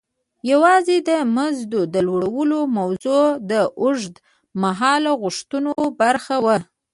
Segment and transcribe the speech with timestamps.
[0.51, 4.15] یوازې د مزد د لوړولو موضوع د اوږد
[4.63, 6.57] مهاله غوښتنو برخه وه.